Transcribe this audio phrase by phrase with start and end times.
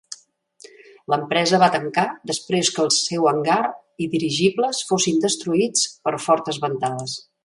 [1.13, 3.59] L'empresa va tancar després que el seu hangar
[4.05, 7.15] i dirigibles fossin destruïts per fortes ventades.